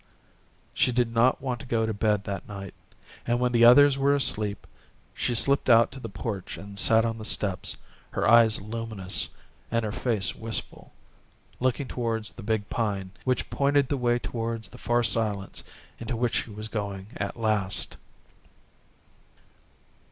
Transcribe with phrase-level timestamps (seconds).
[0.73, 2.73] She did not want to go to bed that night,
[3.27, 4.65] and when the others were asleep
[5.13, 7.77] she slipped out to the porch and sat on the steps,
[8.09, 9.29] her eyes luminous
[9.69, 10.91] and her face wistful
[11.59, 15.63] looking towards the big Pine which pointed the way towards the far silence
[15.99, 17.95] into which she was going at last.